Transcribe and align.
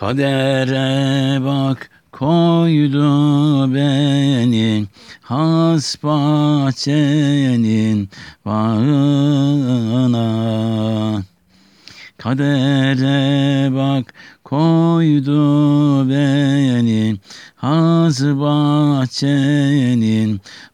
Kadere 0.00 1.44
bak 1.44 1.90
koydu 2.12 3.04
beni 3.74 4.86
has 5.22 5.96
bahçenin 6.02 7.28
bağına. 8.46 10.24
Kadere 12.18 13.74
bak 13.74 14.14
koydu 14.44 16.08
beni 16.08 17.16
has 17.56 18.22
bahçenin 18.22 19.20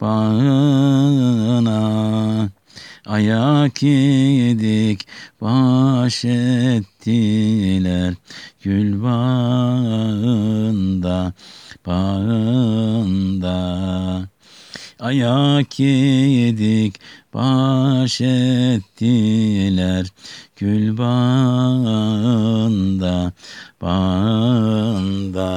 bağına. 0.00 1.72
Ayak 3.06 3.82
yedik 3.82 5.06
baş 5.40 6.24
ettiler. 6.24 8.14
Gül 8.62 9.02
bağında 9.02 10.52
bağında. 11.86 13.58
Ayak 15.00 15.80
yedik 15.80 17.00
baş 17.34 18.20
ettiler. 18.20 20.06
Gül 20.56 20.98
bağında 20.98 22.22
bağında. 23.80 25.52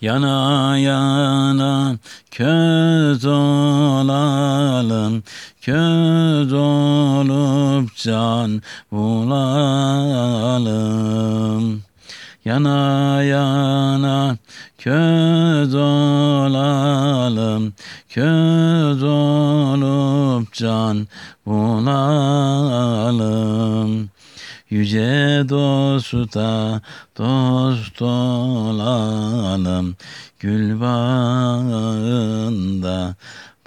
Yana 0.00 0.78
yana 0.78 1.96
köz 2.30 3.24
olalım, 3.24 3.59
köz 5.60 6.52
olup 6.52 7.96
can 7.96 8.62
bulalım. 8.92 9.40
Yana 12.44 13.22
yana 13.22 14.36
köz 14.78 15.74
olalım, 15.74 17.74
köz 18.08 19.02
olup 19.02 20.52
can 20.52 21.08
bulalım. 21.46 22.00
Yüce 24.70 25.44
dosta 25.48 26.80
dost 27.18 28.02
olalım 28.02 29.96
Gül 30.40 30.80
bağında 30.80 33.14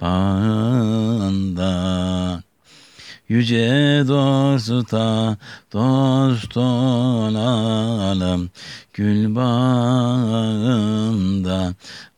bağında 0.04 1.74
Yüce 3.28 4.04
dosta 4.08 5.36
dost 5.72 6.56
olalım. 6.56 8.50
Gül 8.92 9.34
bağında 9.34 10.54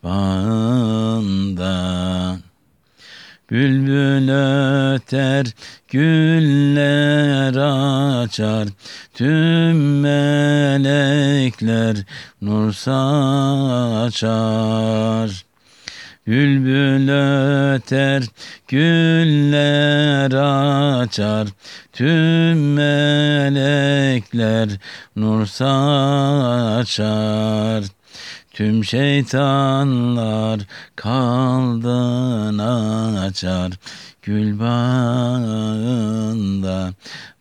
bağında. 0.03 1.77
Bülbül 3.51 4.29
öter, 4.31 5.47
güller 5.89 7.55
açar, 8.23 8.69
tüm 9.15 10.01
melekler 10.01 11.97
nur 12.41 12.73
saçar. 12.73 14.17
Bülbül 16.27 17.09
öter, 17.09 18.23
güller 18.69 20.33
açar, 21.01 21.49
tüm 21.93 22.75
melekler 22.75 24.69
nur 25.17 25.47
saçar. 25.47 26.97
Tüm 28.53 28.85
şeytanlar 28.85 30.61
kaldın 30.97 32.59
açar 33.19 33.73
gül 34.23 34.59
bağında 34.59 35.75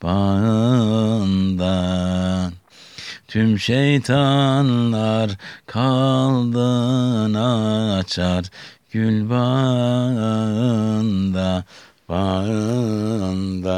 bağında 0.03 1.71
Tüm 3.35 3.59
şeytanlar 3.59 5.31
kaldın 5.65 7.33
açar. 7.33 8.45
Gül 8.91 9.29
bağında 9.29 10.83
bağında. 12.09 13.75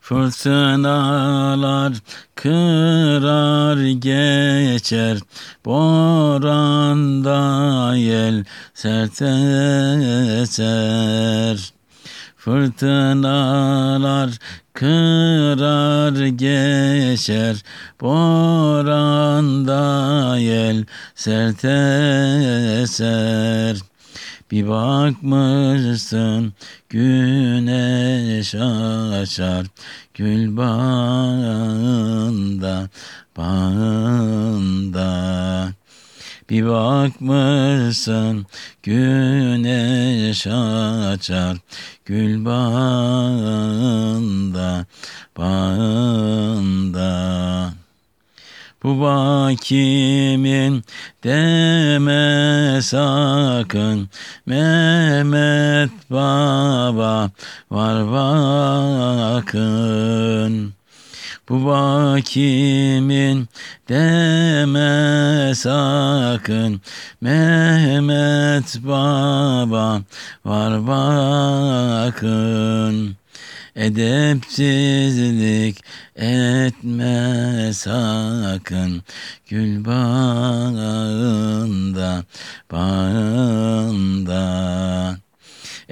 Fırtınalar 0.00 1.92
kırar 2.34 3.86
geçer, 3.86 5.18
boranda 5.64 7.36
yel 7.96 8.44
sert 8.74 9.22
eser. 10.42 11.74
Fırtınalar 12.44 14.30
kırar 14.72 16.26
geçer, 16.26 17.62
boranda 18.00 19.78
yel 20.38 20.84
sert 21.14 21.64
eser. 22.82 23.78
Bir 24.50 24.68
bakmışsın 24.68 26.52
güneş 26.88 28.54
açar 28.54 29.66
gül 30.14 30.56
bağında 30.56 31.68
bağında 33.36 35.04
bir 36.50 36.66
bakmışsın 36.66 38.46
güneş 38.82 40.46
açar. 40.46 41.56
Gül 42.04 42.44
bağında 42.44 44.06
bağında. 45.36 47.14
Bu 48.82 49.00
bakimin 49.00 50.84
deme 51.24 52.82
sakın. 52.82 54.08
Mehmet 54.46 55.90
Baba 56.10 57.30
var 57.70 58.12
bakın 59.36 59.54
bu 61.48 61.66
bakimin 61.66 63.48
deme 63.88 65.54
sakın. 65.54 66.80
Mehmet 67.20 68.78
Baba 68.84 70.02
var 70.44 70.86
bakın. 70.86 72.44
Edepsizlik 73.76 75.04
etme 76.16 77.70
sakın. 77.74 79.02
Gül 79.46 79.84
bağında 79.84 81.04
bağında 82.72 84.63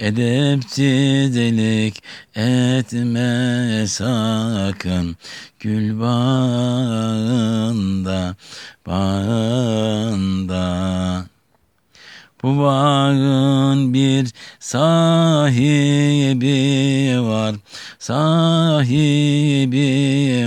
Edepsizlik 0.03 2.03
etme 2.35 3.87
sakın. 3.87 5.17
Gül 5.59 5.99
bağında 5.99 8.35
bağında. 8.87 10.63
Bu 12.43 12.57
bağın 12.57 13.93
bir 13.93 14.31
sahibi 14.59 16.51
var, 17.21 17.55
sahibi 17.99 18.89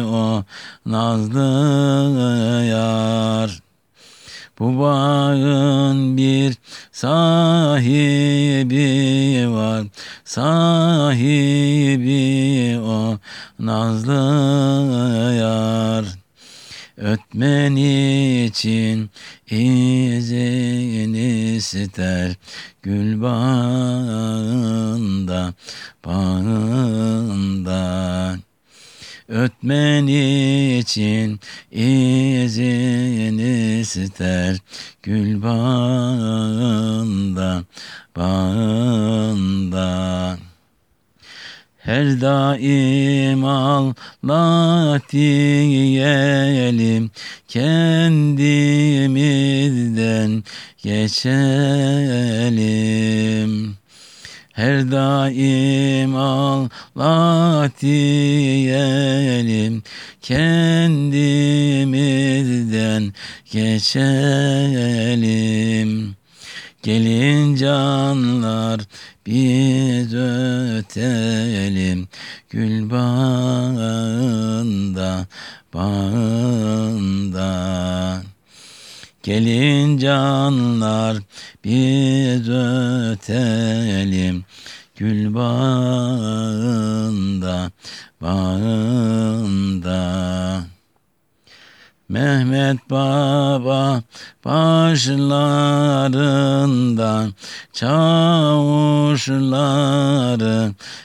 o 0.03 0.45
nazlı 0.87 2.65
yar. 2.71 3.66
Bu 4.59 4.79
bağın 4.79 6.17
bir 6.17 6.55
sahibi 6.93 7.91
var, 9.51 9.87
sahibi 10.25 11.31
o 12.81 13.19
nazlı 13.59 14.13
yar. 15.39 16.05
Ötmen 16.97 17.77
için 17.77 19.11
izin 19.51 21.15
ister 21.15 22.37
Gül 22.83 23.23
bağında, 23.23 24.35
bağında 26.05 27.17
Ötmen 29.29 30.07
için 30.07 31.41
izin 31.73 32.16
ister 33.97 34.57
Gül 35.03 35.43
bağında, 35.43 36.85
bağında 38.17 39.87
Her 41.87 42.21
daim 42.21 43.45
Allah 43.45 45.01
diyelim 45.13 47.11
kendimizden 47.49 50.45
geçelim. 50.83 51.37
Her 54.57 54.91
daim 54.91 56.17
Allah 56.17 57.71
diyelim 57.81 59.83
kendimizden 60.23 63.13
geçelim. 63.53 64.07
Gelin 66.83 67.57
canlar 67.57 68.81
biz 69.27 70.15
ötelim 70.75 72.09
gül 72.51 72.91
bağında 72.91 74.07
bağında. 75.75 77.47
Gelin 79.27 79.99
canlar 79.99 81.17
biz 81.65 82.49
ötelim 82.49 84.45
gül 84.97 85.35
bağında 85.35 86.11
bağında. 88.23 89.97
Mehmet 92.09 92.91
Baba 92.91 94.03
başlarında 94.45 95.29
çavuşları 97.73 98.05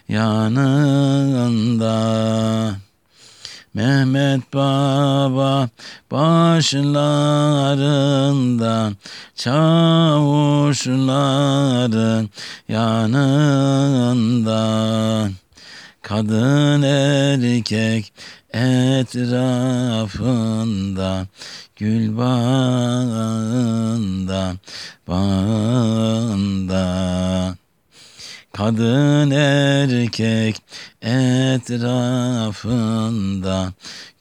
yanında. 0.09 1.91
Mehmet 3.73 4.53
Baba 4.53 5.69
başlarında 6.11 6.91
çavuşları 9.35 10.77
yanında. 12.67 14.61
Kadın 16.01 16.81
erkek 16.81 18.13
etrafında 18.53 19.67
gül 21.75 22.17
bağında 22.17 23.33
bağında 25.07 26.81
Kadın 28.53 29.31
erkek 29.31 30.55
etrafında 31.01 31.73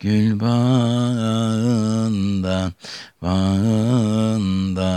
gül 0.01 0.41
bağında 0.41 1.93
bağında. 3.23 4.91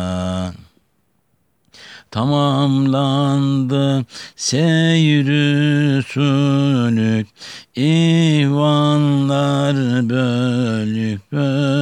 Tamamlandı 2.12 4.06
seyrü 4.36 6.04
sülük 6.08 7.28
İhvanlar 7.76 9.76
bölük 10.10 11.32
bölük 11.32 11.73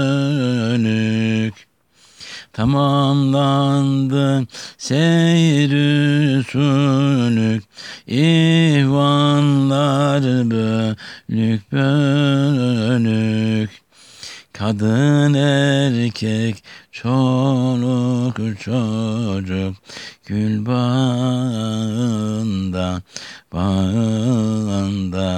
Tamamlandı 2.54 4.48
seyrü 4.78 6.44
sülük 6.44 7.64
İhvanlar 8.08 9.42
bölük 10.52 11.72
bölük. 11.72 12.62
Kadın 14.54 15.34
erkek 15.34 16.64
çoluk 16.92 18.36
çocuk 18.60 19.76
gül 20.26 20.66
bağında 20.66 21.82
bağında 23.54 25.32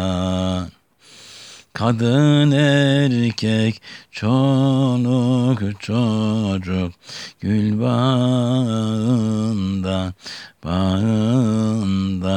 Kadın 1.74 2.52
erkek 2.52 3.82
çoluk 4.12 5.82
çocuk. 5.82 6.94
Gül 7.42 7.80
bağında 7.82 9.34
bağında. 10.64 12.34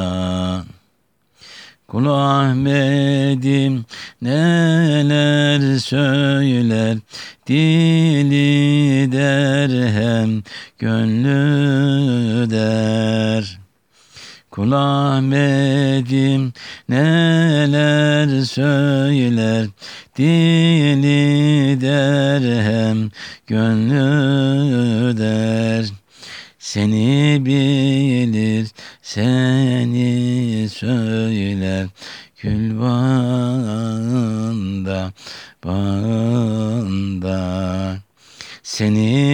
Kul 1.89 2.07
Ahmet'im 2.07 3.85
neler 4.23 5.79
söyler? 5.79 6.99
Dili 7.47 9.13
der 9.13 9.71
hem 9.91 10.43
gönlü 10.79 12.51
der 12.51 13.56
Kul 14.57 14.73
Ahmet'im 14.73 16.53
neler 16.89 18.43
söyler 18.45 19.67
Dili 20.17 21.81
der 21.81 22.63
hem 22.63 23.11
gönlü 23.47 25.19
der. 25.19 25.87
Seni 26.59 27.43
bilir, 27.47 28.69
seni 29.03 30.69
söyler 30.69 31.87
Gül 32.43 32.81
bağında, 32.81 33.93
bağında. 35.65 37.37
Seni 38.63 39.26